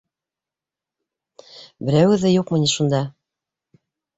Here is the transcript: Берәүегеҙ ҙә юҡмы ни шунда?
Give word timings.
Берәүегеҙ 1.91 2.25
ҙә 2.27 2.33
юҡмы 2.35 2.61
ни 2.65 2.73
шунда? 2.75 3.07